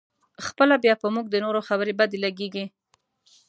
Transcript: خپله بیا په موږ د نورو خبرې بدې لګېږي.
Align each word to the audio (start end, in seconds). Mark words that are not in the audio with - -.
خپله 0.45 0.75
بیا 0.83 0.93
په 1.03 1.07
موږ 1.13 1.25
د 1.29 1.35
نورو 1.43 1.59
خبرې 1.67 1.93
بدې 1.99 2.17
لګېږي. 2.25 2.65